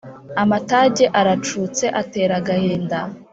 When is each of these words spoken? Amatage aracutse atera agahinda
Amatage 0.43 1.05
aracutse 1.19 1.85
atera 2.01 2.33
agahinda 2.41 2.99